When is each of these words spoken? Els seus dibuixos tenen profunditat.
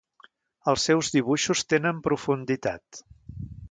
Els 0.71 0.85
seus 0.89 1.11
dibuixos 1.17 1.63
tenen 1.75 2.03
profunditat. 2.09 3.05